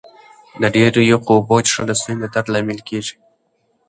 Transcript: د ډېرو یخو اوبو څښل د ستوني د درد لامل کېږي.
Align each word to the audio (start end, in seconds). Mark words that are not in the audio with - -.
د 0.61 0.63
ډېرو 0.75 0.99
یخو 1.11 1.31
اوبو 1.35 1.57
څښل 1.67 1.85
د 1.87 1.91
ستوني 1.99 2.17
د 2.21 2.25
درد 2.33 2.47
لامل 2.53 2.79
کېږي. 2.89 3.15